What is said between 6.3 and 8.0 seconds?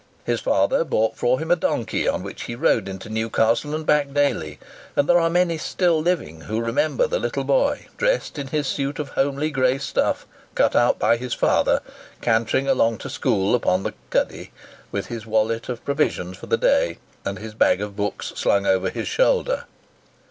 who remember the little boy,